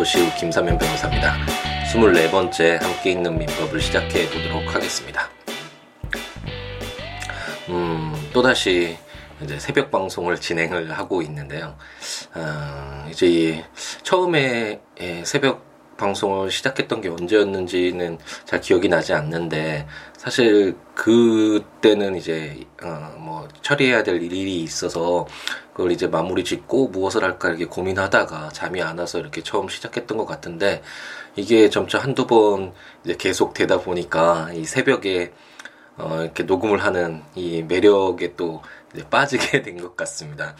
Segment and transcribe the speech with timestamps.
[0.00, 1.36] 소 시우 김사면 변호사입니다.
[1.92, 5.28] 24번째 함께 있는 민법을 시작해 보도록 하겠습니다.
[7.68, 8.96] 음, 또다시
[9.42, 11.76] 이제 새벽 방송을 진행을 하고 있는데요.
[12.34, 13.62] 어, 이제
[14.02, 15.69] 처음에 예, 새벽
[16.00, 19.86] 방송을 시작했던 게 언제였는지는 잘 기억이 나지 않는데
[20.16, 25.26] 사실 그때는 이제 어 뭐 처리해야 될 일이 있어서
[25.74, 30.26] 그걸 이제 마무리 짓고 무엇을 할까 이렇게 고민하다가 잠이 안 와서 이렇게 처음 시작했던 것
[30.26, 30.82] 같은데
[31.36, 32.72] 이게 점차 한두 번
[33.04, 35.32] 이제 계속 되다 보니까 이 새벽에
[35.98, 38.62] 어 이렇게 녹음을 하는 이 매력에 또
[38.94, 40.56] 이제 빠지게 된 것 같습니다.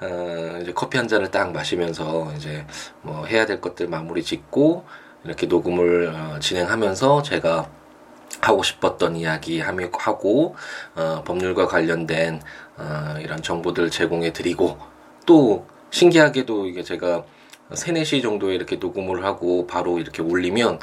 [0.00, 2.66] 어, 이제 커피 한 잔을 딱 마시면서 이제
[3.02, 4.84] 뭐 해야 될 것들 마무리 짓고
[5.24, 7.68] 이렇게 녹음을 어, 진행하면서 제가
[8.40, 10.56] 하고 싶었던 이야기 하고
[10.94, 12.40] 어, 법률과 관련된
[12.78, 14.78] 어, 이런 정보들 제공해 드리고
[15.26, 17.24] 또 신기하게도 이게 제가
[17.72, 20.78] 3, 4시 정도에 이렇게 녹음을 하고 바로 이렇게 올리면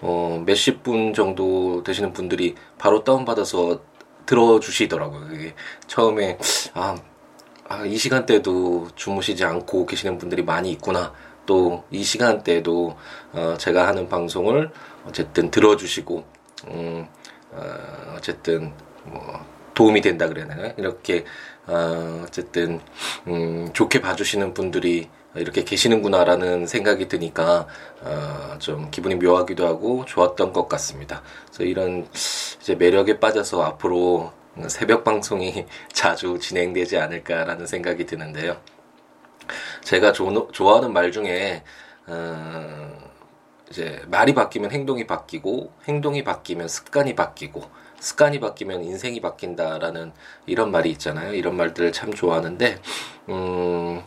[0.00, 3.80] 어, 몇십 분 정도 되시는 분들이 바로 다운받아서
[4.26, 5.52] 들어주시더라고요.
[5.86, 6.38] 처음에
[6.74, 6.96] 아
[7.68, 11.12] 아, 이 시간대도 주무시지 않고 계시는 분들이 많이 있구나.
[11.46, 12.96] 또 이 시간대에도
[13.32, 14.70] 어, 제가 하는 방송을
[15.06, 16.24] 어쨌든 들어주시고
[16.68, 17.06] 음,
[17.52, 18.72] 어, 어쨌든
[19.04, 19.44] 뭐
[19.74, 21.24] 도움이 된다 그래야 되나 이렇게
[21.66, 22.80] 어, 어쨌든
[23.26, 27.66] 음, 좋게 봐주시는 분들이 이렇게 계시는구나라는 생각이 드니까
[28.02, 31.22] 어, 좀 기분이 묘하기도 하고 좋았던 것 같습니다.
[31.46, 32.06] 그래서 이런
[32.60, 34.32] 이제 매력에 빠져서 앞으로
[34.68, 38.60] 새벽 방송이 자주 진행되지 않을까라는 생각이 드는데요.
[39.82, 41.62] 제가 조, 좋아하는 말 중에
[42.06, 42.98] 어,
[43.70, 47.62] 이제 말이 바뀌면 행동이 바뀌고 행동이 바뀌면 습관이 바뀌고
[48.00, 50.12] 습관이 바뀌면 인생이 바뀐다라는
[50.46, 51.34] 이런 말이 있잖아요.
[51.34, 52.78] 이런 말들을 참 좋아하는데
[53.28, 54.02] 음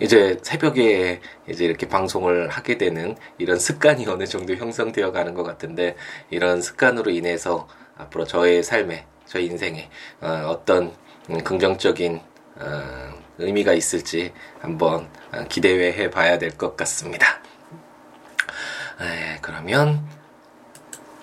[0.00, 5.96] 이제 새벽에 이제 이렇게 방송을 하게 되는 이런 습관이 어느 정도 형성되어 가는 것 같은데
[6.30, 9.88] 이런 습관으로 인해서 앞으로 저의 삶에 저희 인생에
[10.20, 10.92] 어, 어떤
[11.44, 12.20] 긍정적인
[12.56, 17.40] 어, 의미가 있을지 한번 어, 기대해 봐야 될 것 같습니다.
[19.00, 20.06] 에, 그러면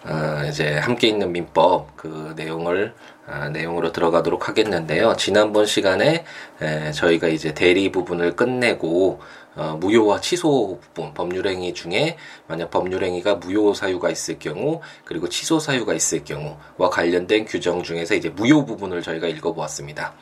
[0.04, 3.11] 어, 이제 함께 있는 민법 그 내용을 아,
[3.54, 5.16] 내용으로 들어가도록 하겠는데요.
[5.18, 6.26] 지난번 시간에
[6.62, 9.20] 에, 저희가 이제 대리 부분을 끝내고
[9.56, 12.18] 어, 무효와 취소 부분 법률행위 중에
[12.48, 18.30] 만약 법률행위가 무효 사유가 있을 경우 그리고 취소 사유가 있을 경우와 관련된 규정 중에서 이제
[18.30, 20.14] 무효 부분을 저희가 읽어보았습니다.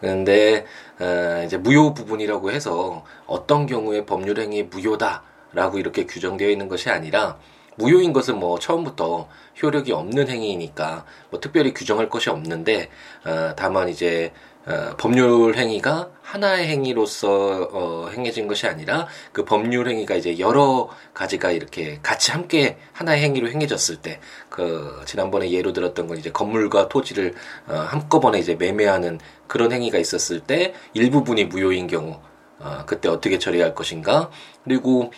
[0.00, 0.66] 그런데
[1.00, 7.38] 어, 이제 무효 부분이라고 해서 어떤 경우에 법률행위 무효다라고 이렇게 규정되어 있는 것이 아니라
[7.76, 9.28] 무효인 것은 뭐 처음부터
[9.62, 12.88] 효력이 없는 행위이니까 뭐 특별히 규정할 것이 없는데
[13.24, 14.32] 어, 다만 이제
[14.66, 21.50] 어, 법률 행위가 하나의 행위로서 어, 행해진 것이 아니라 그 법률 행위가 이제 여러 가지가
[21.50, 24.20] 이렇게 같이 함께 하나의 행위로 행해졌을 때
[24.54, 27.34] 그 지난번에 예로 들었던 건 이제 건물과 토지를
[27.66, 29.18] 어, 한꺼번에 이제 매매하는
[29.48, 32.20] 그런 행위가 있었을 때 일부분이 무효인 경우
[32.60, 34.30] 어, 그때 어떻게 처리할 것인가?
[34.62, 35.10] 그리고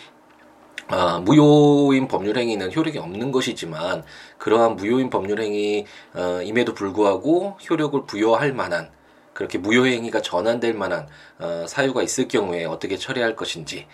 [0.89, 4.03] 아, 무효인 법률 행위는 효력이 없는 것이지만
[4.37, 8.89] 그러한 무효인 법률 행위임에도 불구하고 효력을 부여할 만한
[9.33, 11.07] 그렇게 무효 행위가 전환될 만한
[11.39, 13.85] 어, 사유가 있을 경우에 어떻게 처리할 것인지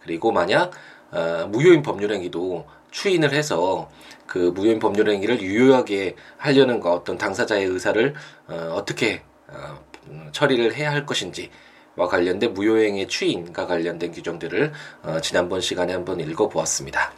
[0.00, 0.72] 그리고 만약
[1.10, 3.90] 어, 무효인 법률 행위도 추인을 해서
[4.26, 8.14] 그 무효인 법률 행위를 유효하게 하려는 것 어떤 당사자의 의사를
[8.48, 9.84] 어, 어떻게 어,
[10.32, 11.67] 처리를 해야 할 것인지 와
[12.06, 14.72] 관련된 무효행위 추인과 관련된 규정들을
[15.02, 17.12] 어, 지난번 시간에 한번 읽어보았습니다.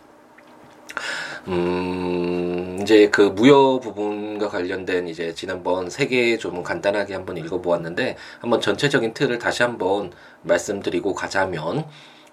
[1.49, 8.61] 음, 이제 그 무효 부분과 관련된 이제 지난번 세 개 좀 간단하게 한번 읽어보았는데 한번
[8.61, 10.13] 전체적인 틀을 다시 한번
[10.43, 11.87] 말씀드리고 가자면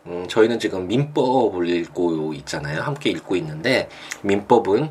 [0.08, 2.82] 음, 저희는 지금 민법을 읽고 있잖아요.
[2.82, 3.90] 함께 읽고 있는데
[4.24, 4.90] 민법은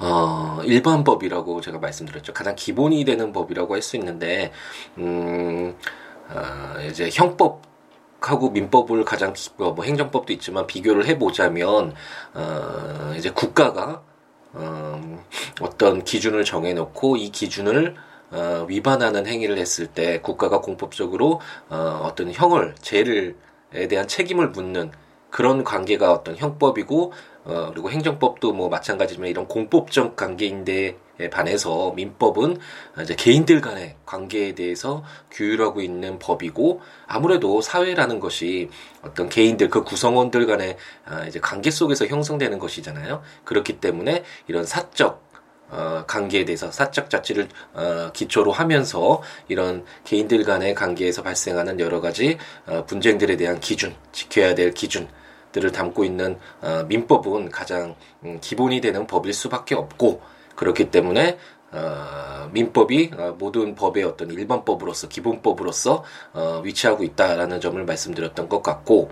[0.00, 2.32] 어, 일반법이라고 제가 말씀드렸죠.
[2.32, 4.50] 가장 기본이 되는 법이라고 할 수 있는데,
[4.98, 5.76] 음,
[6.30, 11.94] 어, 이제 형법하고 민법을 가장 뭐, 뭐 행정법도 있지만 비교를 해보자면
[12.34, 14.02] 어, 이제 국가가
[14.52, 15.24] 어,
[15.60, 17.96] 어떤 기준을 정해놓고 이 기준을
[18.30, 24.90] 어, 위반하는 행위를 했을 때 국가가 공법적으로 어, 어떤 형을 죄를에 대한 책임을 묻는
[25.30, 27.12] 그런 관계가 어떤 형법이고
[27.44, 32.58] 어, 그리고 행정법도 뭐 마찬가지지만 이런 공법적 관계인데 에 반해서 민법은
[33.00, 38.68] 이제 개인들 간의 관계에 대해서 규율하고 있는 법이고 아무래도 사회라는 것이
[39.00, 43.22] 어떤 개인들 그 구성원들 간의 아, 이제 관계 속에서 형성되는 것이잖아요.
[43.44, 45.22] 그렇기 때문에 이런 사적
[45.70, 52.38] 어, 관계에 대해서 사적 자치를 어, 기초로 하면서 이런 개인들 간의 관계에서 발생하는 여러 가지
[52.66, 55.08] 어, 분쟁들에 대한 기준, 지켜야 될 기준
[55.54, 60.20] 들을 담고 있는 어, 민법은 가장 음, 기본이 되는 법일 수밖에 없고
[60.56, 61.38] 그렇기 때문에
[61.70, 66.02] 어, 민법이 어, 모든 법의 어떤 일반법으로서 기본법으로서
[66.32, 69.10] 어, 위치하고 있다라는 점을 말씀드렸던 것 같고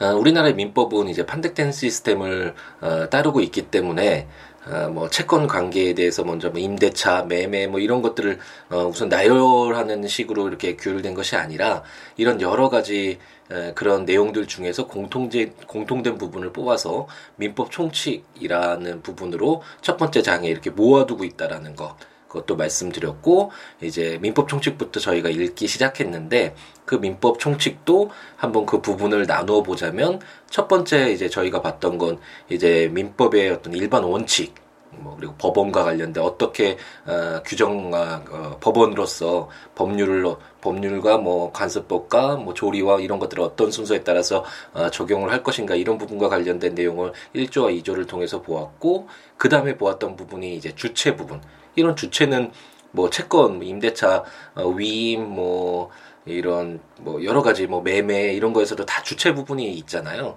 [0.00, 4.26] 어, 우리나라의 민법은 이제 판택된 시스템을 어, 따르고 있기 때문에
[4.66, 8.38] 어, 뭐 채권 관계에 대해서 먼저 뭐 임대차, 매매 뭐 이런 것들을
[8.70, 11.82] 어, 우선 나열하는 식으로 이렇게 규율된 것이 아니라
[12.16, 13.18] 이런 여러 가지
[13.50, 20.70] 에, 그런 내용들 중에서 공통제 공통된 부분을 뽑아서 민법 총칙이라는 부분으로 첫 번째 장에 이렇게
[20.70, 21.96] 모아두고 있다라는 것.
[22.32, 23.52] 그것도 말씀드렸고
[23.82, 26.54] 이제 민법 총칙부터 저희가 읽기 시작했는데
[26.86, 32.18] 그 민법 총칙도 한번 그 부분을 나누어 보자면 첫 번째 이제 저희가 봤던 건
[32.48, 34.54] 이제 민법의 어떤 일반 원칙
[34.90, 36.76] 뭐 그리고 법원과 관련된 어떻게
[37.06, 44.44] 어, 규정과 어, 법원으로서 법률로 법률과 뭐 간섭법과 뭐 조리와 이런 것들을 어떤 순서에 따라서
[44.74, 49.08] 어, 적용을 할 것인가 이런 부분과 관련된 내용을 1조와 2조를 통해서 보았고
[49.38, 51.40] 그 다음에 보았던 부분이 이제 주체 부분
[51.74, 52.52] 이런 주체는
[52.92, 54.24] 뭐 채권, 뭐 임대차,
[54.54, 55.90] 어, 위임, 뭐
[56.24, 60.36] 이런 뭐 여러 가지 뭐 매매 이런 거에서도 다 주체 부분이 있잖아요.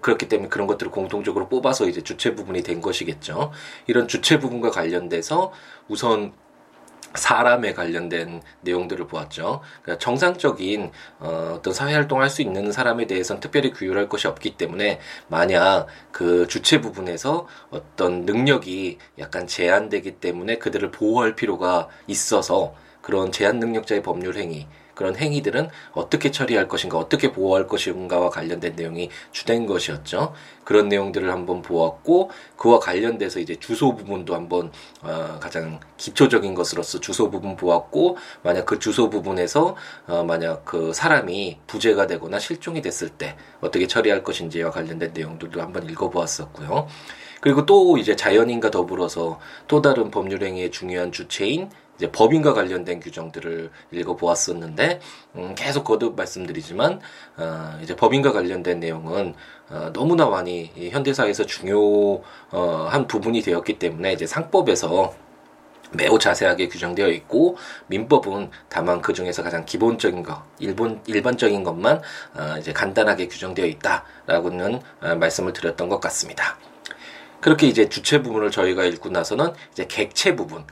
[0.00, 3.52] 그렇기 때문에 그런 것들을 공통적으로 뽑아서 이제 주체 부분이 된 것이겠죠.
[3.86, 5.52] 이런 주체 부분과 관련돼서
[5.88, 6.32] 우선
[7.14, 9.60] 사람에 관련된 내용들을 보았죠.
[9.82, 10.90] 그러니까 정상적인
[11.20, 16.46] 어, 어떤 사회 활동을 할수 있는 사람에 대해서는 특별히 규율할 것이 없기 때문에 만약 그
[16.48, 24.36] 주체 부분에서 어떤 능력이 약간 제한되기 때문에 그들을 보호할 필요가 있어서 그런 제한 능력자의 법률
[24.36, 30.32] 행위 그런 행위들은 어떻게 처리할 것인가, 어떻게 보호할 것인가와 관련된 내용이 주된 것이었죠.
[30.64, 37.30] 그런 내용들을 한번 보았고 그와 관련돼서 이제 주소 부분도 한번 어, 가장 기초적인 것으로서 주소
[37.30, 39.76] 부분 보았고 만약 그 주소 부분에서
[40.06, 45.88] 어, 만약 그 사람이 부재가 되거나 실종이 됐을 때 어떻게 처리할 것인지와 관련된 내용들도 한번
[45.88, 46.88] 읽어보았었고요.
[47.40, 49.38] 그리고 또 이제 자연인과 더불어서
[49.68, 55.00] 또 다른 법률 행위의 중요한 주체인 이제 법인과 관련된 규정들을 읽어보았었는데
[55.36, 57.00] 음, 계속 거듭 말씀드리지만
[57.36, 59.34] 어, 이제 법인과 관련된 내용은
[59.70, 65.14] 어, 너무나 많이 현대사에서 중요한 어, 부분이 되었기 때문에 이제 상법에서
[65.92, 67.56] 매우 자세하게 규정되어 있고
[67.86, 72.02] 민법은 다만 그 중에서 가장 기본적인 것, 일본 일반적인 것만
[72.34, 76.58] 어, 이제 간단하게 규정되어 있다라고는 어, 말씀을 드렸던 것 같습니다.
[77.40, 80.64] 그렇게 이제 주체 부분을 저희가 읽고 나서는 이제 객체 부분,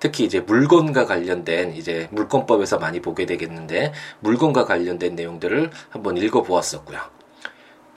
[0.00, 6.98] 특히 이제 물건과 관련된 이제 물건법에서 많이 보게 되겠는데 물건과 관련된 내용들을 한번 읽어보았었고요.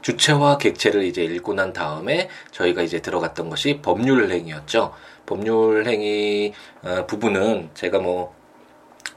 [0.02, 4.94] 주체와 객체를 이제 읽고 난 다음에 저희가 이제 들어갔던 것이 법률 행위였죠.
[5.26, 6.54] 법률 행위
[6.84, 8.36] 어, 부분은 제가 뭐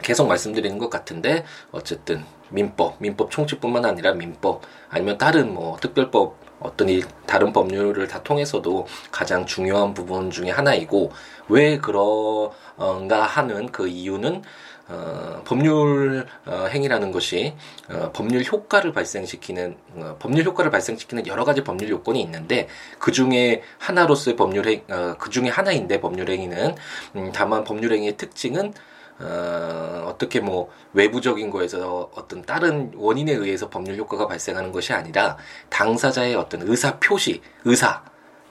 [0.00, 6.88] 계속 말씀드리는 것 같은데 어쨌든 민법, 민법 총칙뿐만 아니라 민법 아니면 다른 뭐 특별법 어떤
[6.88, 11.10] 이 다른 법률을 다 통해서도 가장 중요한 부분 중에 하나이고
[11.48, 14.42] 왜 그런가 하는 그 이유는
[14.88, 17.54] 어, 법률 어, 행위라는 것이
[17.90, 22.68] 어, 법률 효과를 발생시키는 어, 법률 효과를 발생시키는 여러 가지 법률 요건이 있는데
[23.00, 26.76] 그 중에 하나로서의 법률 행, 어, 그 중에 하나인데 법률 행위는
[27.16, 28.72] 음, 다만 법률 행위의 특징은
[29.18, 35.36] 어, 어떻게 뭐 외부적인 거에서 어떤 다른 원인에 의해서 법률 효과가 발생하는 것이 아니라
[35.68, 38.04] 당사자의 어떤 의사 표시, 의사,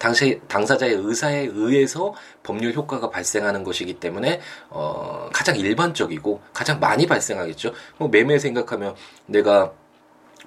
[0.06, 7.74] 당시 당사자의 의사에 의해서 법률 효과가 발생하는 것이기 때문에 어, 가장 일반적이고 가장 많이 발생하겠죠.
[7.98, 8.94] 뭐 매매 생각하면
[9.26, 9.72] 내가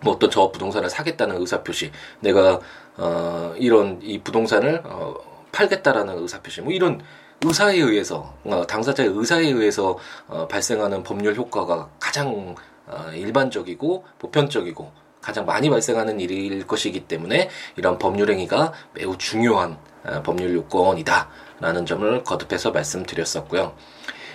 [0.00, 2.60] 뭐 어떤 저 부동산을 사겠다는 의사 표시, 내가
[2.98, 5.16] 어, 이런 이 부동산을 어,
[5.50, 7.00] 팔겠다라는 의사 표시, 뭐 이런
[7.44, 9.98] 의사에 의해서 어, 당사자의 의사에 의해서
[10.28, 12.54] 어, 발생하는 법률 효과가 가장
[12.86, 20.22] 어, 일반적이고 보편적이고 가장 많이 발생하는 일일 것이기 때문에 이런 법률 행위가 매우 중요한 어,
[20.22, 23.74] 법률 요건이다라는 점을 거듭해서 말씀드렸었고요.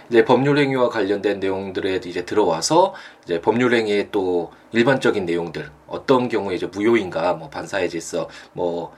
[0.09, 6.55] 이제 법률 행위와 관련된 내용들에 이제 들어와서 이제 법률 행위의 또 일반적인 내용들 어떤 경우에
[6.55, 8.93] 이제 무효인가 뭐 반사의 질서 뭐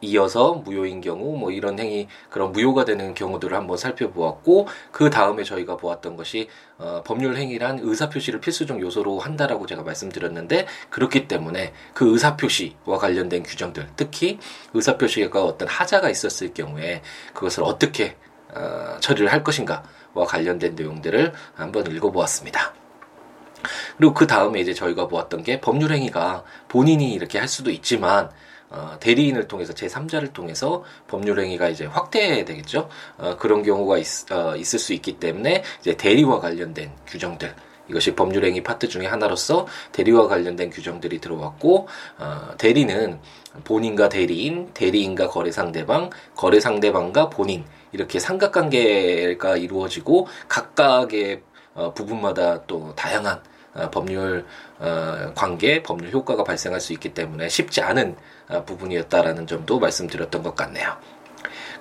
[0.00, 5.76] 이어서 무효인 경우 뭐 이런 행위 그런 무효가 되는 경우들을 한번 살펴보았고 그 다음에 저희가
[5.76, 6.48] 보았던 것이
[6.78, 12.98] 어, 법률 행위란 의사 표시를 필수적 요소로 한다라고 제가 말씀드렸는데 그렇기 때문에 그 의사 표시와
[12.98, 14.38] 관련된 규정들 특히
[14.74, 18.16] 의사 표시가 어떤 하자가 있었을 경우에 그것을 어떻게
[18.52, 22.74] 어, 처리를 할 것인가와 관련된 내용들을 한번 읽어보았습니다.
[23.96, 28.30] 그리고 그 다음에 이제 저희가 보았던 게 법률 행위가 본인이 이렇게 할 수도 있지만
[28.70, 32.88] 어, 대리인을 통해서 제3자를 통해서 법률 행위가 이제 확대되겠죠.
[33.18, 37.54] 어, 그런 경우가 있, 어, 있을 수 있기 때문에 이제 대리와 관련된 규정들
[37.88, 43.18] 이것이 법률 행위 파트 중에 하나로서 대리와 관련된 규정들이 들어왔고 어, 대리는
[43.64, 51.42] 본인과 대리인, 대리인과 거래 상대방, 거래 상대방과 본인 이렇게 삼각관계가 이루어지고 각각의
[51.74, 53.42] 어, 부분마다 또 다양한 어,
[53.92, 54.46] 법률
[54.78, 58.16] 어, 관계, 법률 효과가 발생할 수 있기 때문에 쉽지 않은
[58.48, 60.96] 어, 부분이었다라는 점도 말씀드렸던 것 같네요.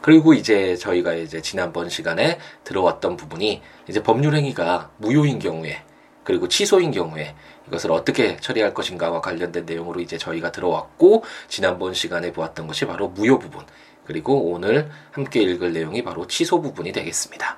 [0.01, 5.84] 그리고 이제 저희가 이제 지난번 시간에 들어왔던 부분이 이제 법률 행위가 무효인 경우에
[6.24, 7.36] 그리고 취소인 경우에
[7.67, 13.39] 이것을 어떻게 처리할 것인가와 관련된 내용으로 이제 저희가 들어왔고 지난번 시간에 보았던 것이 바로 무효
[13.39, 13.65] 부분
[14.05, 17.58] 그리고 오늘 함께 읽을 내용이 바로 취소 부분이 되겠습니다.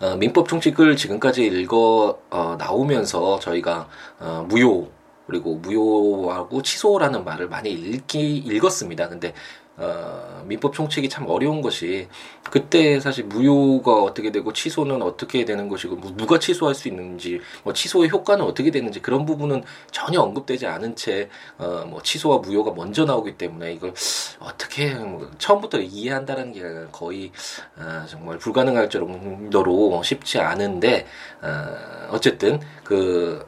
[0.00, 3.88] 어, 민법 총칙을 지금까지 읽어 어, 나오면서 저희가
[4.20, 4.88] 어, 무효
[5.26, 9.08] 그리고 무효하고 취소라는 말을 많이 읽기 읽었습니다.
[9.08, 9.34] 근데
[9.76, 12.08] 어, 민법 총칙이 참 어려운 것이
[12.50, 17.72] 그때 사실 무효가 어떻게 되고 취소는 어떻게 되는 것이고 뭐 누가 취소할 수 있는지 뭐
[17.72, 21.28] 취소의 효과는 어떻게 되는지 그런 부분은 전혀 언급되지 않은 채
[21.58, 23.92] 어, 뭐 취소와 무효가 먼저 나오기 때문에 이걸
[24.38, 26.62] 어떻게 뭐 처음부터 이해한다는 게
[26.92, 27.32] 거의
[27.76, 31.06] 어, 정말 불가능할 정도로 쉽지 않은데
[31.42, 33.46] 어, 어쨌든 그그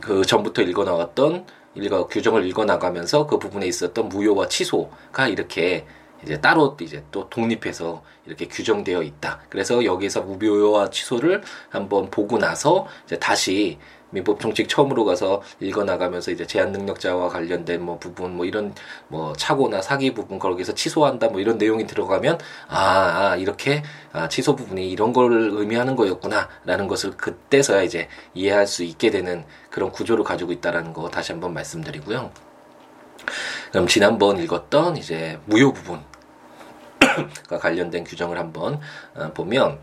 [0.00, 5.86] 그 전부터 읽어 나왔던 읽어 규정을 읽어 나가면서 그 부분에 있었던 무효와 취소가 이렇게
[6.22, 9.40] 이제 따로 이제 또 독립해서 이렇게 규정되어 있다.
[9.48, 13.78] 그래서 여기에서 무효와 취소를 한번 보고 나서 이제 다시
[14.12, 18.74] 민법 총칙 처음으로 가서 읽어 나가면서 이제 제한 능력자와 관련된 뭐 부분 뭐 이런
[19.08, 22.38] 뭐 착오나 사기 부분 거기서 취소한다 뭐 이런 내용이 들어가면
[22.68, 28.84] 아, 아 이렇게 아, 취소 부분이 이런 걸 의미하는 거였구나라는 것을 그때서야 이제 이해할 수
[28.84, 32.30] 있게 되는 그런 구조를 가지고 있다라는 거 다시 한번 말씀드리고요.
[33.70, 36.02] 그럼 지난번 읽었던 이제 무효 부분과
[37.60, 38.80] 관련된 규정을 한번
[39.14, 39.78] 어, 보면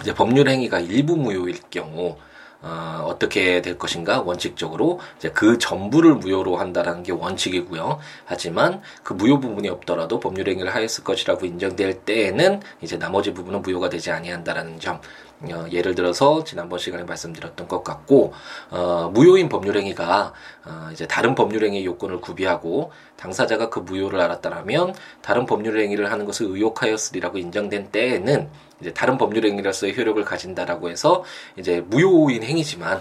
[0.00, 2.16] 이제 법률 행위가 일부 무효일 경우
[2.60, 8.00] 어, 어떻게 될 것인가 원칙적으로 이제 그 전부를 무효로 한다라는 게 원칙이고요.
[8.24, 13.88] 하지만 그 무효 부분이 없더라도 법률 행위를 하였을 것이라고 인정될 때에는 이제 나머지 부분은 무효가
[13.88, 15.00] 되지 아니한다라는 점.
[15.42, 18.32] 어, 예를 들어서 지난번 시간에 말씀드렸던 것 같고
[18.70, 20.32] 어, 무효인 법률행위가
[20.64, 27.38] 어, 이제 다른 법률행위 요건을 구비하고 당사자가 그 무효를 알았다라면 다른 법률행위를 하는 것을 의혹하였으리라고
[27.38, 28.48] 인정된 때에는
[28.80, 31.24] 이제 다른 법률 행위로서의 효력을 가진다라고 해서
[31.56, 33.00] 이제 무효인 행위지만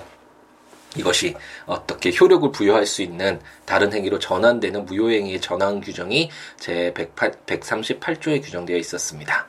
[0.96, 8.78] 이것이 어떻게 효력을 부여할 수 있는 다른 행위로 전환되는 무효행위의 전환 규정이 제 138조에 규정되어
[8.78, 9.48] 있었습니다.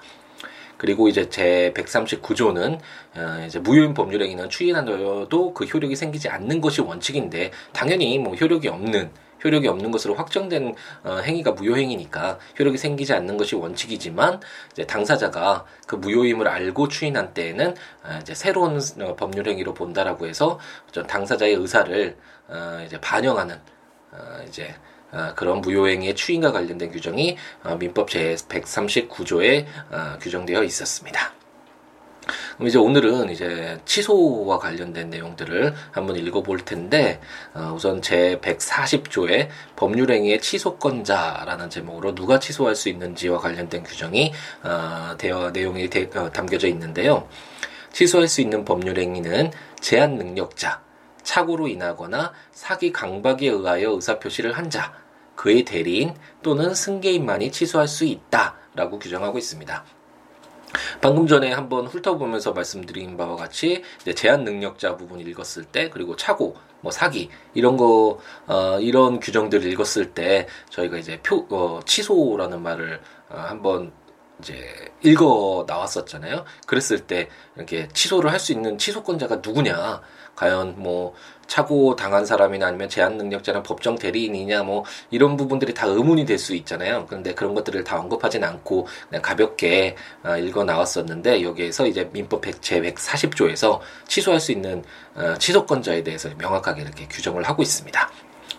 [0.78, 2.78] 그리고 이제 제 139조는
[3.16, 8.68] 어, 이제 무효인 법률 행위는 추인하더라도 그 효력이 생기지 않는 것이 원칙인데 당연히 뭐 효력이
[8.68, 9.10] 없는
[9.44, 14.40] 효력이 없는 것으로 확정된 어, 행위가 무효행위니까 효력이 생기지 않는 것이 원칙이지만
[14.72, 20.58] 이제 당사자가 그 무효임을 알고 추인한 때에는 어, 이제 새로운 어, 법률 행위로 본다라고 해서
[21.06, 22.16] 당사자의 의사를
[22.48, 23.56] 어, 이제 반영하는
[24.12, 24.97] 어, 이제 어,
[25.34, 31.32] 그런 무효행위의 추인과 관련된 규정이 어, 민법 제 139조에 어, 규정되어 있었습니다.
[32.56, 37.20] 그럼 이제 오늘은 이제 취소와 관련된 내용들을 한번 읽어볼 텐데
[37.54, 44.32] 어, 우선 제 140조의 법률행위의 취소권자라는 제목으로 누가 취소할 수 있는지와 관련된 규정이
[44.64, 47.28] 어, 되어 내용이 대, 어, 담겨져 있는데요.
[47.92, 49.50] 취소할 수 있는 법률행위는
[49.80, 50.82] 제한 능력자,
[51.28, 54.94] 착오로 인하거나 사기 강박에 의하여 의사표시를 한 자,
[55.34, 59.84] 그의 대리인 또는 승계인만이 취소할 수 있다 라고 규정하고 있습니다.
[61.02, 63.82] 방금 전에 한번 훑어보면서 말씀드린 바와 같이
[64.16, 69.72] 제한 능력자 부분 읽었을 때 그리고 차고 뭐 사기 이런 거 어, 이런 규정들 을
[69.72, 73.92] 읽었을 때 저희가 이제 표 어, 취소라는 말을 어, 한번
[74.40, 76.44] 이제 읽어 나왔었잖아요.
[76.66, 80.00] 그랬을 때 이렇게 취소를 할 수 있는 취소권자가 누구냐?
[80.38, 81.14] 과연 뭐
[81.48, 86.54] 차고 당한 사람이나 아니면 제한 능력자나 법정 대리인이냐 뭐 이런 부분들이 다 의문이 될 수
[86.54, 87.06] 있잖아요.
[87.08, 92.80] 그런데 그런 것들을 다 언급하진 않고 그냥 가볍게 어, 읽어 나왔었는데 여기에서 이제 민법 제
[92.80, 94.84] 140조에서 취소할 수 있는
[95.16, 98.10] 어, 취소권자에 대해서 명확하게 이렇게 규정을 하고 있습니다.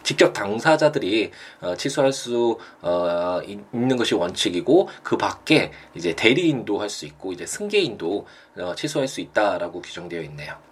[0.03, 1.31] 직접 당사자들이
[1.61, 7.45] 어, 취소할 수 어, 있는 것이 원칙이고 그 밖에 이제 대리인도 할 수 있고 이제
[7.45, 10.68] 승계인도 어, 취소할 수 있다라고 규정되어 있네요.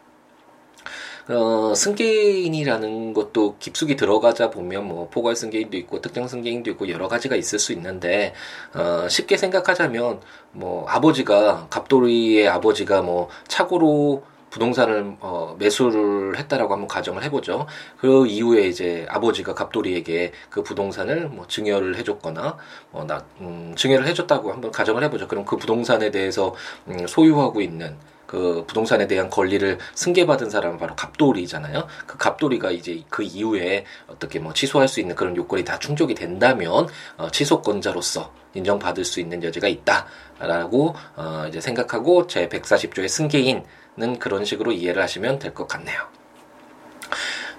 [1.30, 7.36] 어, 승계인이라는 것도 깊숙이 들어가자 보면 뭐 포괄 승계인도 있고 특정 승계인도 있고 여러 가지가
[7.36, 8.34] 있을 수 있는데
[8.74, 10.22] 어, 쉽게 생각하자면
[10.54, 17.68] 뭐 아버지가 갑돌이의 아버지가 뭐 착오로 부동산을 어, 매수를 했다라고 한번 가정을 해보죠.
[17.98, 22.58] 그 이후에 이제 아버지가 갑돌이에게 그 부동산을 뭐 증여를 해줬거나
[22.92, 25.28] 뭐 나 음, 증여를 해줬다고 한번 가정을 해보죠.
[25.28, 26.56] 그럼 그 부동산에 대해서
[26.88, 31.88] 음, 소유하고 있는 그 부동산에 대한 권리를 승계받은 사람은 바로 갑돌이잖아요.
[32.06, 36.88] 그 갑돌이가 이제 그 이후에 어떻게 뭐 취소할 수 있는 그런 요건이 다 충족이 된다면
[37.18, 44.74] 어, 취소권자로서 인정받을 수 있는 여지가 있다라고 어, 이제 생각하고 제 140조의 승계인은 그런 식으로
[44.74, 46.00] 이해를 하시면 될 것 같네요.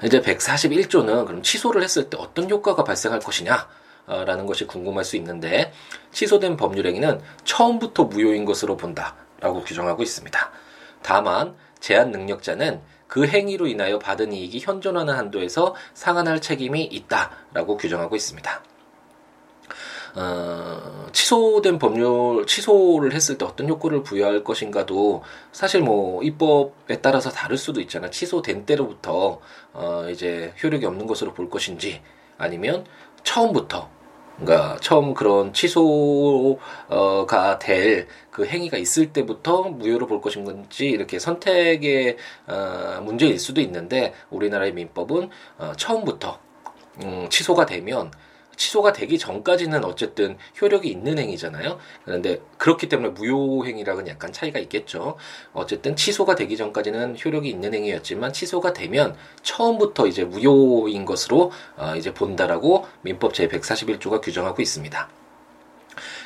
[0.04, 3.66] 이제 141조는 그럼 취소를 했을 때 어떤 효과가 발생할 것이냐?
[4.06, 5.70] 라는 것이 궁금할 수 있는데
[6.12, 9.14] 취소된 법률 행위는 처음부터 무효인 것으로 본다.
[9.40, 10.50] 라고 규정하고 있습니다.
[11.02, 18.62] 다만 제한 능력자는 그 행위로 인하여 받은 이익이 현존하는 한도에서 상환할 책임이 있다라고 규정하고 있습니다.
[20.16, 27.56] 어, 취소된 법률 취소를 했을 때 어떤 효과를 부여할 것인가도 사실 뭐 입법에 따라서 다를
[27.56, 28.10] 수도 있잖아.
[28.10, 29.40] 취소된 때로부터
[29.72, 32.02] 어, 이제 효력이 없는 것으로 볼 것인지
[32.36, 32.84] 아니면
[33.22, 33.90] 처음부터
[34.40, 36.58] 그러니까 처음 그런 취소가
[37.58, 38.06] 될
[38.38, 42.16] 그 행위가 있을 때부터 무효로 볼 것인 건지 이렇게 선택의
[42.46, 46.38] 어, 문제일 수도 있는데 우리나라의 민법은 어, 처음부터
[47.02, 48.12] 음, 취소가 되면
[48.58, 51.78] 취소가 되기 전까지는 어쨌든 효력이 있는 행위잖아요.
[52.04, 55.16] 그런데 그렇기 때문에 무효행위랑은 약간 차이가 있겠죠.
[55.54, 62.12] 어쨌든 취소가 되기 전까지는 효력이 있는 행위였지만 취소가 되면 처음부터 이제 무효인 것으로 어 이제
[62.12, 65.08] 본다라고 민법 제 141조가 규정하고 있습니다.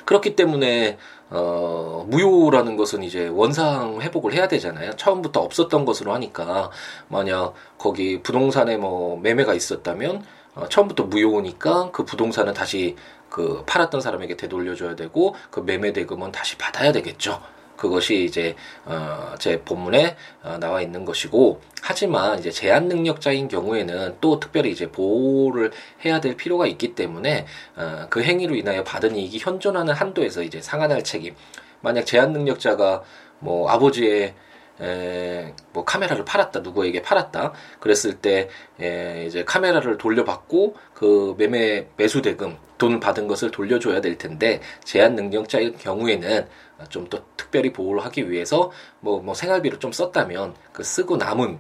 [0.05, 0.99] 그렇기 때문에
[1.31, 4.97] 어, 무효라는 것은 이제 원상 회복을 해야 되잖아요.
[4.97, 6.71] 처음부터 없었던 것으로 하니까
[7.09, 12.97] 만약 거기 부동산에 뭐 매매가 있었다면 어, 처음부터 무효니까 그 부동산은 다시
[13.29, 17.41] 그 팔았던 사람에게 되돌려줘야 되고 그 매매 대금은 다시 받아야 되겠죠.
[17.77, 24.39] 그것이 이제 어, 제 본문에 어, 나와 있는 것이고 하지만 이제 제한 능력자인 경우에는 또
[24.39, 25.73] 특별히 이제 보호를
[26.05, 31.03] 해야 될 필요가 있기 때문에 어, 그 행위로 인하여 받은 이익이 현존하는 한도에서 이제 상환할
[31.03, 31.35] 책임
[31.81, 33.03] 만약 제한 능력자가
[33.41, 34.35] 뭐 아버지의
[34.81, 38.49] 에, 뭐 카메라를 팔았다 누구에게 팔았다 그랬을 때
[38.81, 45.15] 에, 이제 카메라를 돌려받고 그 매매 매수 대금 돈 받은 것을 돌려줘야 될 텐데 제한
[45.15, 46.49] 능력자일 경우에는
[46.89, 51.59] 좀 더 특별히 보호를 하기 위해서 뭐, 뭐 생활비로 좀 썼다면 그 쓰고 남은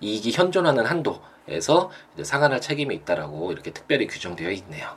[0.00, 1.90] 이익이 현존하는 한도에서
[2.22, 4.88] 상환할 책임이 있다라고 이렇게 특별히 규정되어 있네요.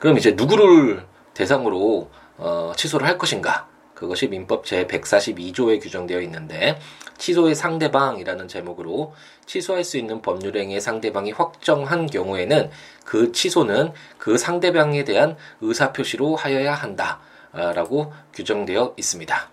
[0.00, 3.68] 그럼 이제 누구를 대상으로 어, 취소를 할 것인가?
[3.94, 6.78] 그것이 민법 제 142조에 규정되어 있는데
[7.18, 9.14] 취소의 상대방이라는 제목으로
[9.46, 12.70] 취소할 수 있는 법률행위의 상대방이 확정한 경우에는
[13.04, 19.50] 그 취소는 그 상대방에 대한 의사표시로 하여야 한다라고 규정되어 있습니다.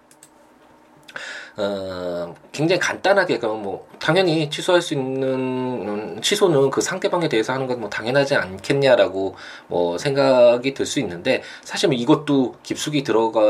[1.57, 7.81] 어, 굉장히 간단하게 그럼 뭐 당연히 취소할 수 있는 취소는 그 상대방에 대해서 하는 건
[7.81, 9.35] 뭐 당연하지 않겠냐라고
[9.67, 13.41] 뭐 생각이 들 수 있는데 사실 뭐 이것도 깊숙이 들어가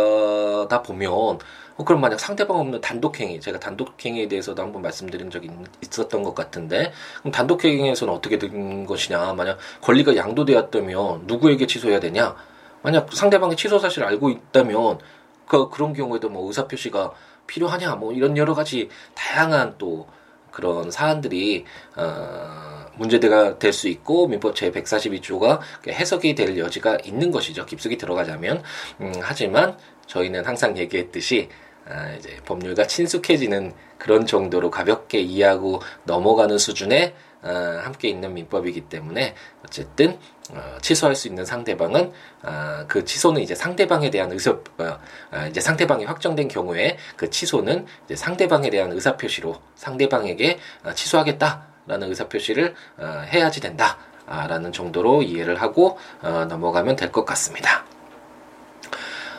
[0.67, 1.39] 다 보면
[1.77, 6.91] 어, 그럼 만약 상대방 없는 단독행위, 제가 단독행위에 대해서도 한번 말씀드린 적이 있었던 것 같은데,
[7.19, 12.35] 그럼 단독행위에서는 어떻게 된 것이냐, 만약 권리가 양도되었다면 누구에게 취소해야 되냐,
[12.81, 14.99] 만약 상대방이 취소 사실을 알고 있다면,
[15.47, 17.11] 그, 그런 경우에도 뭐 의사표시가
[17.47, 17.95] 필요하냐?
[17.95, 20.07] 뭐 이런 여러 가지 다양한 또
[20.51, 27.65] 그런 사안들이 어 문제가 될 수 있고 민법 제 142조가 해석이 될 여지가 있는 것이죠.
[27.65, 28.61] 깊숙이 들어가자면.
[28.99, 29.77] 음, 하지만
[30.11, 31.47] 저희는 항상 얘기했듯이
[31.87, 37.49] 아, 이제 법률과 친숙해지는 그런 정도로 가볍게 이해하고 넘어가는 수준의 어,
[37.81, 39.33] 함께 있는 민법이기 때문에
[39.65, 40.19] 어쨌든
[40.51, 42.11] 어, 취소할 수 있는 상대방은
[42.43, 47.87] 어, 그 취소는 이제 상대방에 대한 의사 어, 어, 이제 상대방이 확정된 경우에 그 취소는
[48.05, 55.61] 이제 상대방에 대한 의사 표시로 상대방에게 어, 취소하겠다라는 의사 표시를 어, 해야지 된다라는 정도로 이해를
[55.61, 57.85] 하고 어, 넘어가면 될 것 같습니다.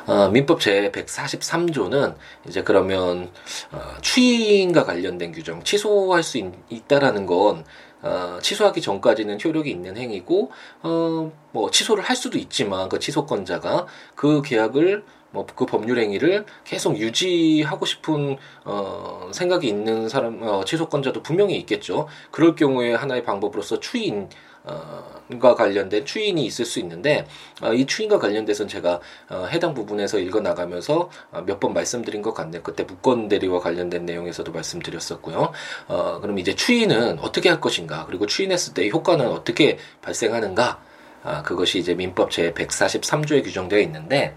[0.06, 2.14] 어, 민법 제 143조는
[2.48, 3.30] 이제 그러면
[3.70, 7.64] 어, 추인과 관련된 규정 취소할 수 있, 있다라는 건
[8.02, 10.50] 어, 취소하기 전까지는 효력이 있는 행위고
[10.82, 16.98] 어, 뭐 취소를 할 수도 있지만 그 취소권자가 그 계약을 뭐 그 법률 행위를 계속
[16.98, 22.06] 유지하고 싶은 어 생각이 있는 사람 어 취소권자도 분명히 있겠죠.
[22.30, 24.28] 그럴 경우에 하나의 방법으로서 추인
[24.64, 27.26] 어,과 관련된 추인이 있을 수 있는데
[27.60, 32.34] 어, 이 추인과 관련돼서는 제가 어, 해당 부분에서 읽어 나가면서 어, 몇 번 말씀드린 것
[32.34, 32.62] 같네요.
[32.62, 35.52] 그때 무권 대리와 관련된 내용에서도 말씀드렸었고요.
[35.88, 38.04] 어, 그럼 이제 추인은 어떻게 할 것인가?
[38.06, 40.82] 그리고 추인했을 때 효과는 어떻게 발생하는가?
[41.24, 44.34] 아, 그것이 이제 민법 제 143조에 규정되어 있는데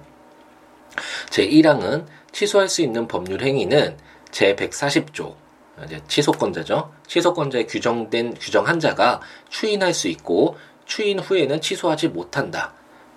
[1.29, 3.97] 제 1항은 취소할 수 있는 법률 행위는
[4.29, 5.35] 제 140조
[5.83, 6.91] 이제 취소권자죠.
[7.07, 12.73] 취소권자에 규정된 규정한 자가 추인할 수 있고 추인 후에는 취소하지 못한다.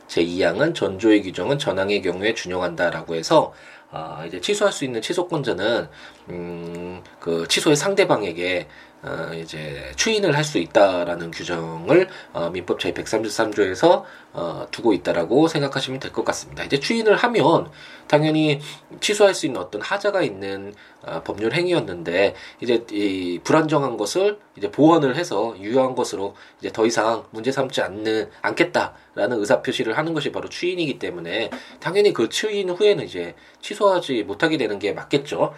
[0.08, 3.52] 제2항은 전조의 규정은 전항의 경우에 준용한다라고 해서
[3.90, 5.88] 아, 이제 취소할 수 있는 취소권자는
[6.30, 8.68] 음, 그 취소의 상대방에게
[9.02, 16.00] 어, 이제 추인을 할 수 있다라는 규정을 어, 민법 제 133조에서 어, 두고 있다라고 생각하시면
[16.00, 16.64] 될 것 같습니다.
[16.64, 17.70] 이제 추인을 하면
[18.06, 18.60] 당연히
[19.00, 25.16] 취소할 수 있는 어떤 하자가 있는 어, 법률 행위였는데 이제 이 불안정한 것을 이제 보완을
[25.16, 30.48] 해서 유효한 것으로 이제 더 이상 문제 삼지 않는 않겠다라는 의사 표시를 하는 것이 바로
[30.48, 35.52] 추인이기 때문에 당연히 그 추인 후에는 이제 취소하지 못하게 되는 게 맞겠죠.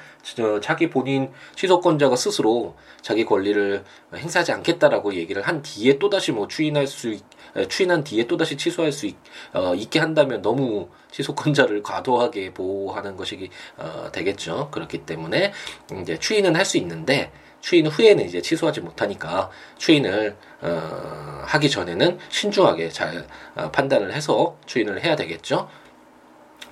[0.63, 3.85] 자기 본인 취소권자가 스스로 자기 권리를
[4.15, 7.17] 행사하지 않겠다라고 얘기를 한 뒤에 또 다시 뭐 추인할 수
[7.69, 9.17] 추인한 뒤에 또 다시 취소할 수 있,
[9.53, 14.71] 어, 있게 한다면 너무 취소권자를 과도하게 보호하는 것이 어, 되겠죠.
[14.71, 15.53] 그렇기 때문에
[16.01, 22.91] 이제 추인은 할 수 있는데 추인 후에는 이제 취소하지 못하니까 추인을 어, 하기 전에는 신중하게
[22.91, 25.69] 잘 어, 판단을 해서 추인을 해야 되겠죠.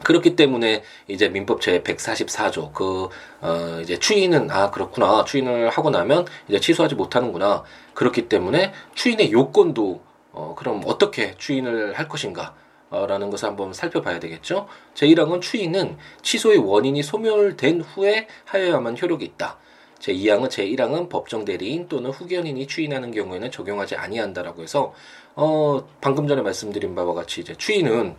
[0.05, 3.09] 그렇기 때문에 이제 민법 제 144조 그
[3.41, 7.63] 어 이제 추인은 아 그렇구나 추인을 하고 나면 이제 취소하지 못하는구나
[7.95, 10.01] 그렇기 때문에 추인의 요건도
[10.33, 12.55] 어 그럼 어떻게 추인을 할 것인가
[12.91, 14.67] 어, 라는 것을 한번 살펴봐야 되겠죠.
[14.95, 19.59] 제1항은 추인은 취소의 원인이 소멸된 후에 하여야만 효력이 있다.
[19.99, 24.95] 제2항은 제1항은 법정 대리인 또는 후견인이 추인하는 경우에는 적용하지 아니한다라고 해서
[25.35, 28.17] 어 방금 전에 말씀드린 바와 같이 이제 추인은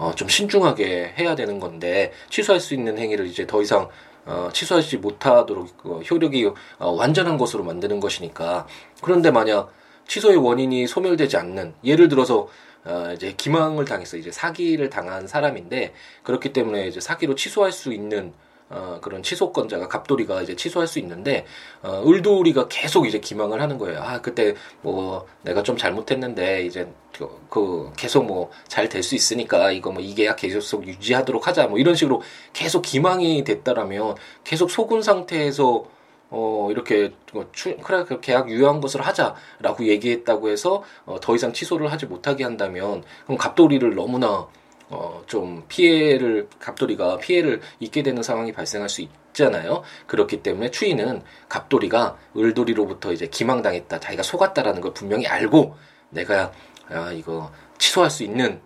[0.00, 3.90] 어, 좀 신중하게 해야 되는 건데 취소할 수 있는 행위를 이제 더 이상
[4.24, 8.66] 어, 취소하지 못하도록 어, 효력이 어, 완전한 것으로 만드는 것이니까.
[9.02, 9.70] 그런데 만약
[10.08, 12.48] 취소의 원인이 소멸되지 않는 예를 들어서
[12.84, 18.32] 어, 이제 기망을 당해서 이제 사기를 당한 사람인데 그렇기 때문에 이제 사기로 취소할 수 있는
[18.70, 21.44] 어, 그런 취소권자가 갑돌이가 이제 취소할 수 있는데
[21.82, 24.00] 어, 을돌이가 계속 이제 기망을 하는 거예요.
[24.00, 29.72] 아 그때 뭐 내가 좀 잘못했는데 이제 그, 그 계속 뭐 잘 될 수 있으니까
[29.72, 35.02] 이거 뭐 이 계약 계속 유지하도록 하자 뭐 이런 식으로 계속 기망이 됐다라면 계속 속은
[35.02, 35.84] 상태에서
[36.32, 41.52] 어, 이렇게, 뭐, 추, 그래, 그 계약 유효한 것을 하자라고 얘기했다고 해서, 어, 더 이상
[41.52, 44.46] 취소를 하지 못하게 한다면, 그럼 갑돌이를 너무나
[44.90, 49.82] 어, 좀 피해를, 갑돌이가 피해를 입게 되는 상황이 발생할 수 있잖아요.
[50.06, 55.76] 그렇기 때문에 추인은 갑돌이가 을돌이로부터 이제 기망당했다, 자기가 속았다라는 걸 분명히 알고
[56.10, 56.52] 내가,
[56.88, 58.60] 아, 이거 취소할 수 있는,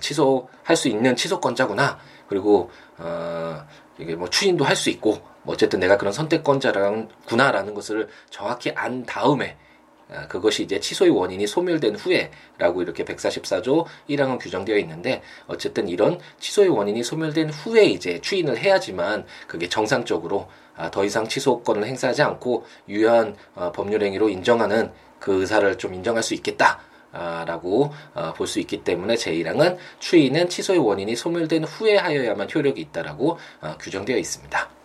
[0.00, 1.98] 취소할 수 있는 취소권자구나.
[2.28, 3.64] 그리고, 어,
[3.98, 9.56] 이게 뭐 추인도 할 수 있고, 뭐 어쨌든 내가 그런 선택권자구나라는 것을 정확히 안 다음에
[9.56, 9.65] 아,
[10.28, 17.02] 그것이 이제 취소의 원인이 소멸된 후에라고 이렇게 144조 1항은 규정되어 있는데 어쨌든 이런 취소의 원인이
[17.02, 23.72] 소멸된 후에 이제 추인을 해야지만 그게 정상적으로 아, 더 이상 취소권을 행사하지 않고 유효한 어,
[23.72, 26.80] 법률 행위로 인정하는 그 의사를 좀 인정할 수 있겠다.
[27.12, 33.76] 라고 어, 볼수 있기 때문에 제1항은 추인은 취소의 원인이 소멸된 후에 하여야만 효력이 있다라고 어,
[33.80, 34.75] 규정되어 있습니다.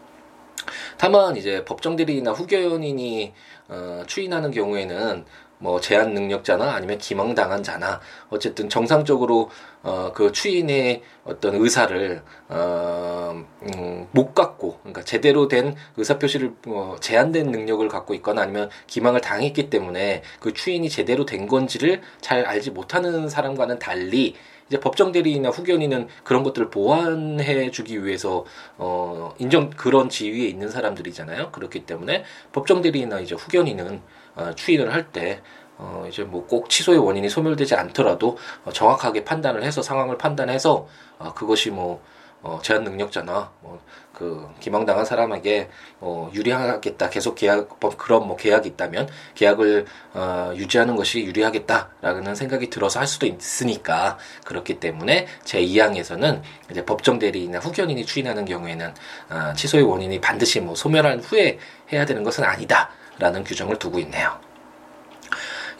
[0.97, 3.33] 다만 이제 법정 대리인이나 후견인이
[3.69, 5.25] 어, 추인하는 경우에는
[5.61, 9.49] 뭐 제한 능력자나 아니면 기망당한 자나 어쨌든 정상적으로
[9.83, 16.95] 어, 그 추인의 어떤 의사를 어, 음, 못 갖고 그러니까 제대로 된 의사 표시를 어,
[16.99, 22.71] 제한된 능력을 갖고 있거나 아니면 기망을 당했기 때문에 그 추인이 제대로 된 건지를 잘 알지
[22.71, 24.35] 못하는 사람과는 달리
[24.71, 28.45] 이제 법정 대리인이나 후견인은 그런 것들을 보완해 주기 위해서
[28.77, 31.51] 어 인정 그런 지위에 있는 사람들이잖아요.
[31.51, 34.01] 그렇기 때문에 법정 대리인이나 이제 후견인은
[34.35, 35.41] 어, 추인을 할때
[35.77, 40.87] 어, 이제 뭐 꼭 취소의 원인이 소멸되지 않더라도 어, 정확하게 판단을 해서 상황을 판단해서
[41.19, 42.01] 어, 그것이 뭐
[42.41, 43.81] 어, 제한 능력자나 뭐
[44.21, 45.67] 그 기망당한 사람에게
[45.99, 52.69] 어, 유리하겠다 계속 계약 뭐 그런 뭐 계약이 있다면 계약을 어, 유지하는 것이 유리하겠다라는 생각이
[52.69, 58.93] 들어서 할 수도 있으니까 그렇기 때문에 제 2항에서는 이제 법정 대리인이나 후견인이 추인하는 경우에는
[59.31, 61.57] 어, 취소의 원인이 반드시 뭐 소멸한 후에
[61.91, 64.50] 해야 되는 것은 아니다라는 규정을 두고 있네요.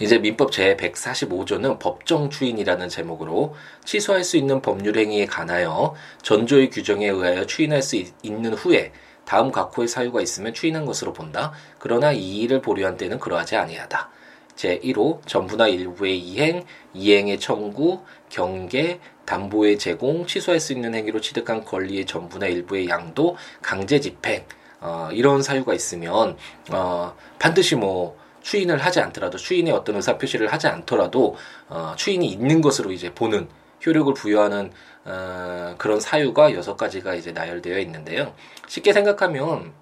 [0.01, 3.53] 이제 민법 제 145조는 법정 추인이라는 제목으로
[3.85, 8.91] 취소할 수 있는 법률 행위에 관하여 전조의 규정에 의하여 추인할 수 있는 후에
[9.25, 11.53] 다음 각호의 사유가 있으면 추인한 것으로 본다.
[11.77, 14.09] 그러나 이의를 보류한 때는 그러하지 아니하다.
[14.55, 22.07] 제1호 전부나 일부의 이행, 이행의 청구, 경계, 담보의 제공, 취소할 수 있는 행위로 취득한 권리의
[22.07, 24.45] 전부나 일부의 양도, 강제 집행
[24.79, 26.37] 어, 이런 사유가 있으면
[26.71, 31.35] 어, 반드시 뭐 추인을 하지 않더라도 추인의 어떤 의사 표시를 하지 않더라도
[31.69, 33.47] 어, 추인이 있는 것으로 이제 보는
[33.85, 34.71] 효력을 부여하는
[35.05, 38.33] 어, 그런 사유가 여섯 가지가 이제 나열되어 있는데요.
[38.67, 39.73] 쉽게 생각하면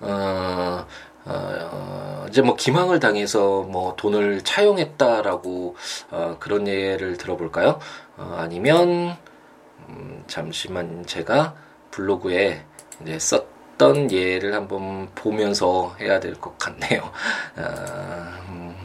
[0.00, 0.86] 어,
[1.24, 5.76] 어, 이제 뭐 기망을 당해서 뭐 돈을 차용했다라고
[6.10, 7.78] 어, 그런 예를 들어볼까요?
[8.16, 9.16] 어, 아니면
[9.88, 11.54] 음, 잠시만 제가
[11.90, 12.64] 블로그에
[13.02, 13.46] 이제 썼
[13.78, 17.02] 던 예를 한번 보면서 해야 될 것 같네요.
[17.56, 17.62] 어,
[18.48, 18.76] 음,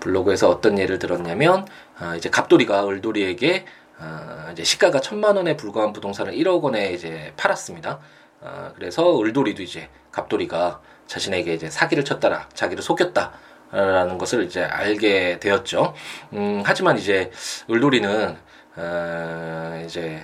[0.00, 1.66] 블로그에서 어떤 예를 들었냐면
[2.00, 3.64] 어, 이제 갑돌이가 을돌이에게
[3.98, 8.00] 어, 이제 시가가 천만 원에 불과한 부동산을 1억 원에 이제 팔았습니다.
[8.40, 13.32] 어, 그래서 을돌이도 이제 갑돌이가 자신에게 이제 사기를 쳤다라 자기를 속였다.
[13.72, 15.94] 라는 것을 이제 알게 되었죠.
[16.34, 17.32] 음, 하지만 이제
[17.68, 18.36] 을돌이는
[18.76, 20.22] 어, 이제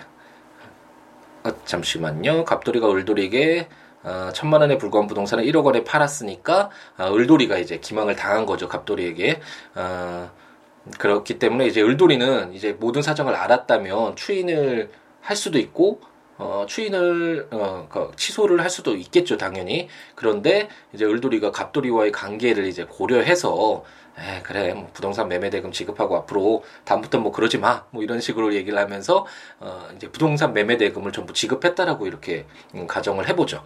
[1.45, 2.45] 어, 잠시만요.
[2.45, 3.69] 갑돌이가 을돌이에게
[4.03, 8.69] 어, 천만 원에 불과한 부동산을 1억 원에 팔았으니까 어, 을돌이가 이제 기망을 당한 거죠.
[8.69, 9.41] 갑돌이에게.
[9.75, 10.31] 어,
[10.99, 16.01] 그렇기 때문에 이제 을돌이는 이제 모든 사정을 알았다면 추인을 할 수도 있고
[16.39, 19.89] 어, 추인을 어, 그 취소를 할 수도 있겠죠, 당연히.
[20.15, 23.85] 그런데 이제 을돌이가 갑돌이와의 관계를 이제 고려해서
[24.19, 28.55] 에 그래 뭐 부동산 매매 대금 지급하고 앞으로 다음부터 뭐 그러지 마 뭐 이런 식으로
[28.55, 29.25] 얘기를 하면서
[29.61, 33.63] 어 이제 부동산 매매 대금을 전부 지급했다라고 이렇게 음, 가정을 해보죠.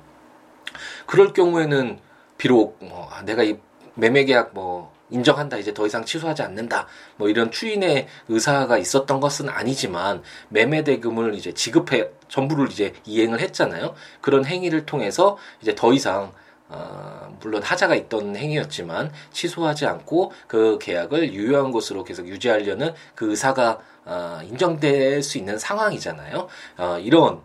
[1.07, 1.99] 그럴 경우에는
[2.39, 3.59] 비록 뭐 아, 내가 이
[3.95, 9.49] 매매 계약 뭐 인정한다 이제 더 이상 취소하지 않는다 뭐 이런 추인의 의사가 있었던 것은
[9.49, 16.33] 아니지만 매매 대금을 이제 지급해 전부를 이제 이행을 했잖아요 그런 행위를 통해서 이제 더 이상
[16.69, 23.79] 어, 물론 하자가 있던 행위였지만 취소하지 않고 그 계약을 유효한 것으로 계속 유지하려는 그 의사가
[24.07, 26.49] 어, 인정될 수 있는 상황이잖아요.
[26.79, 27.41] 어, 이런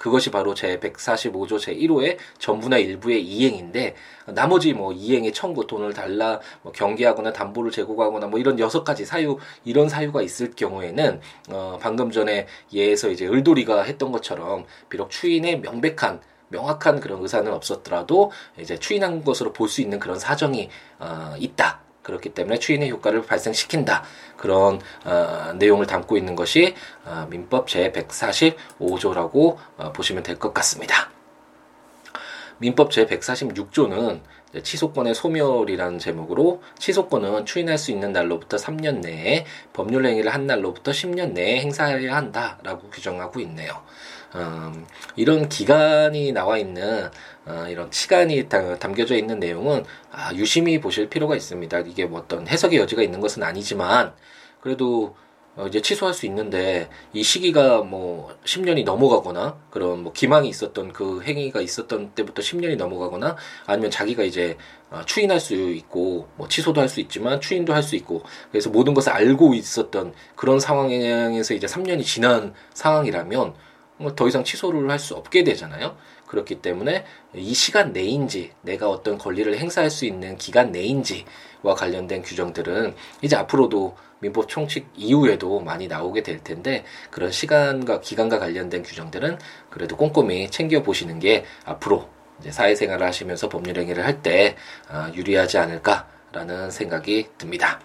[0.00, 3.94] 그것이 바로 제 145조 제 1호의 전부나 일부의 이행인데
[4.28, 9.36] 나머지 뭐 이행의 청구 돈을 달라 뭐 경계하거나 담보를 제공하거나 뭐 이런 여섯 가지 사유
[9.62, 16.22] 이런 사유가 있을 경우에는 어 방금 전에 예에서 이제 을돌이가 했던 것처럼 비록 추인의 명백한
[16.48, 21.79] 명확한 그런 의사는 없었더라도 이제 추인한 것으로 볼 수 있는 그런 사정이 어 있다.
[22.02, 24.04] 그렇기 때문에 추인의 효과를 발생시킨다.
[24.36, 31.10] 그런 어, 내용을 담고 있는 것이 어, 민법 제 145조라고 어, 보시면 될 것 같습니다.
[32.58, 34.20] 민법 제 146조는
[34.62, 41.32] 취소권의 소멸이라는 제목으로 취소권은 추인할 수 있는 날로부터 3년 내에 법률 행위를 한 날로부터 10년
[41.32, 43.82] 내에 행사해야 한다라고 규정하고 있네요.
[44.34, 44.86] 음,
[45.16, 47.10] 이런 기간이 나와 있는
[47.50, 51.80] 어, 이런 시간이 담겨져 있는 내용은 아, 유심히 보실 필요가 있습니다.
[51.80, 54.12] 이게 뭐 어떤 해석의 여지가 있는 것은 아니지만
[54.60, 55.16] 그래도
[55.56, 61.22] 어, 이제 취소할 수 있는데 이 시기가 뭐 10년이 넘어가거나 그런 뭐 기망이 있었던 그
[61.22, 63.36] 행위가 있었던 때부터 10년이 넘어가거나
[63.66, 64.56] 아니면 자기가 이제
[64.90, 68.94] 어, 추인할 수 있고 뭐 취소도 할 수 있지만 추인도 할 수 있고 그래서 모든
[68.94, 73.54] 것을 알고 있었던 그런 상황에서 이제 3년이 지난 상황이라면
[73.98, 75.96] 뭐 더 이상 취소를 할 수 없게 되잖아요.
[76.30, 82.94] 그렇기 때문에 이 시간 내인지 내가 어떤 권리를 행사할 수 있는 기간 내인지와 관련된 규정들은
[83.20, 89.38] 이제 앞으로도 민법 총칙 이후에도 많이 나오게 될 텐데 그런 시간과 기간과 관련된 규정들은
[89.70, 92.08] 그래도 꼼꼼히 챙겨 보시는 게 앞으로
[92.48, 94.56] 사회생활을 하시면서 법률 행위를 할때
[94.88, 97.80] 어, 유리하지 않을까라는 생각이 듭니다.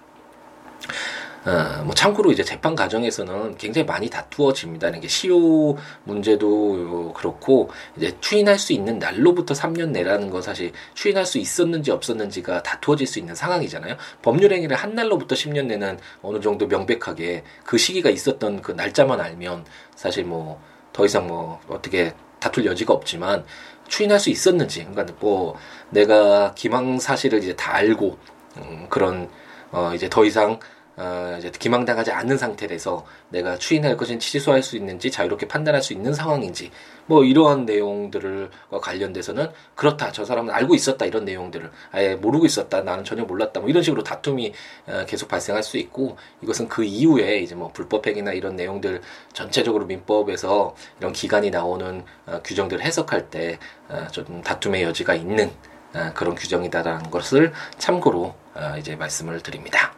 [1.46, 4.90] 어, 뭐 참고로 이제 재판 과정에서는 굉장히 많이 다투어집니다.
[4.90, 11.38] 이게 시효 문제도 그렇고 이제 추인할 수 있는 날로부터 3년 내라는 건 사실 추인할 수
[11.38, 13.96] 있었는지 없었는지가 다투어질 수 있는 상황이잖아요.
[14.22, 19.66] 법률 행위를 한 날로부터 10년 내는 어느 정도 명백하게 그 시기가 있었던 그 날짜만 알면
[19.96, 23.44] 사실 뭐 더 이상 뭐 어떻게 다툴 여지가 없지만
[23.90, 25.58] 추인할 수 있었는지 그러니까 뭐
[25.90, 28.18] 내가 기망 사실을 이제 다 알고
[28.58, 29.30] 음, 그런
[29.74, 30.58] 어 이제 더 이상
[30.98, 36.14] 어, 이제 기망당하지 않는 상태에서 내가 추인할 것인지 취소할 수 있는지 자유롭게 판단할 수 있는
[36.14, 36.72] 상황인지
[37.06, 43.04] 뭐 이러한 내용들과 관련돼서는 그렇다 저 사람은 알고 있었다 이런 내용들을 아예 모르고 있었다 나는
[43.04, 44.54] 전혀 몰랐다 뭐 이런 식으로 다툼이
[44.88, 49.02] 어, 계속 발생할 수 있고 이것은 그 이후에 이제 뭐 불법행위나 이런 내용들
[49.34, 55.52] 전체적으로 민법에서 이런 기간이 나오는 어, 규정들을 해석할 때좀 어, 다툼의 여지가 있는
[55.94, 59.95] 어, 그런 규정이다라는 것을 참고로 어, 이제 말씀을 드립니다.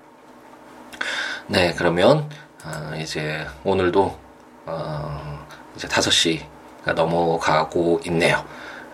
[1.48, 2.30] 네, 그러면
[2.66, 4.18] 어, 이제 오늘도
[4.66, 8.46] 어, 이제 5시가 넘어가고 있네요.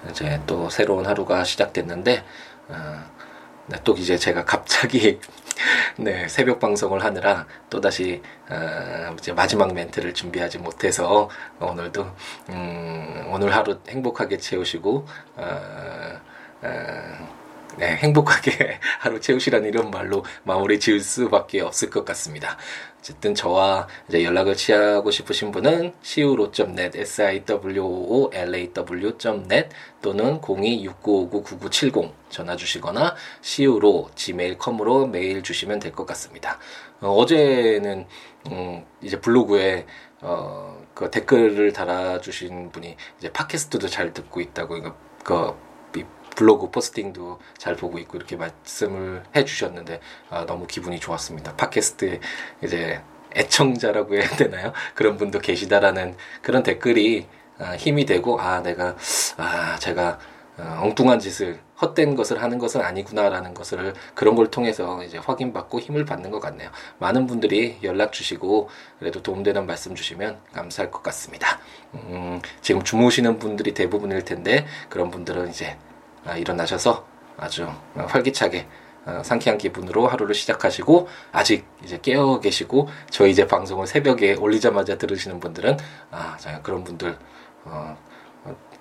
[0.09, 2.23] 이제 또 새로운 하루가 시작됐는데
[2.69, 3.03] 어,
[3.67, 5.19] 네, 또 이제 제가 갑자기
[5.97, 12.05] 네, 새벽 방송을 하느라 또 다시 어, 이제 마지막 멘트를 준비하지 못해서 오늘도
[12.49, 16.21] 음, 오늘 하루 행복하게 채우시고 어,
[16.61, 17.42] 어,
[17.77, 22.55] 네, 행복하게 하루 채우시라는 이런 말로 마무리 지을 수밖에 없을 것 같습니다.
[22.99, 29.69] 어쨌든 저와 이제 연락을 취하고 싶으신 분은 siwo.net, siwoolaw.net
[30.01, 36.59] 또는 0269599970 전화 주시거나 siwo gmail.com으로 메일 주시면 될 것 같습니다.
[37.01, 38.05] 어, 제는
[38.51, 39.85] 음, 이제 블로그에
[40.21, 45.55] 어, 그 댓글을 달아주신 분이 이제 팟캐스트도 잘 듣고 있다고 이거 그
[46.35, 51.55] 블로그 포스팅도 잘 보고 있고 이렇게 말씀을 해주셨는데 아, 너무 기분이 좋았습니다.
[51.55, 52.19] 팟캐스트
[52.63, 53.01] 이제
[53.35, 54.73] 애청자라고 해야 되나요?
[54.93, 57.27] 그런 분도 계시다라는 그런 댓글이
[57.59, 58.95] 아, 힘이 되고 아 내가
[59.37, 60.19] 아 제가
[60.57, 66.05] 어, 엉뚱한 짓을 헛된 것을 하는 것은 아니구나라는 것을 그런 걸 통해서 이제 확인받고 힘을
[66.05, 66.69] 받는 것 같네요.
[66.99, 68.69] 많은 분들이 연락 주시고
[68.99, 71.59] 그래도 도움되는 말씀 주시면 감사할 것 같습니다.
[71.95, 75.92] 음, 지금 주무시는 분들이 대부분일 텐데 그런 분들은 이제 아,
[76.37, 77.05] 일어나셔서
[77.37, 78.67] 아주 활기차게
[79.05, 85.41] 어, 상쾌한 기분으로 하루를 시작하시고 아직 이제 깨어 계시고 저희 이제 방송을 새벽에 올리자마자 들으시는
[85.41, 85.77] 분들은
[86.11, 87.17] 아 그런 분들
[87.65, 87.97] 어,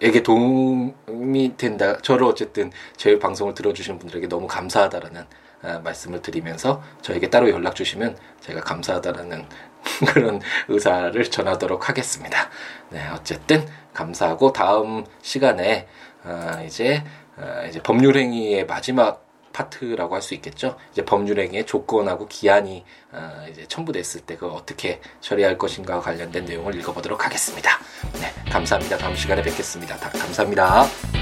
[0.00, 1.96] 에게 도움이 된다.
[1.98, 5.24] 저를 어쨌든 저희 방송을 들어주신 분들에게 너무 감사하다라는
[5.62, 9.46] 아, 말씀을 드리면서 저에게 따로 연락 주시면 제가 감사하다라는
[10.12, 12.50] 그런 의사를 전하도록 하겠습니다.
[12.90, 15.88] 네, 어쨌든 감사하고 다음 시간에
[16.24, 17.02] 아, 이제
[17.36, 20.76] 아, 이제 법률행위의 마지막 파트라고 할 수 있겠죠.
[20.92, 27.24] 이제 법률행위의 조건하고 기한이 어, 이제 첨부됐을 때 그걸 어떻게 처리할 것인가와 관련된 내용을 읽어보도록
[27.24, 27.78] 하겠습니다.
[28.14, 28.96] 네, 감사합니다.
[28.96, 29.96] 다음 시간에 뵙겠습니다.
[29.96, 31.21] 다, 감사합니다.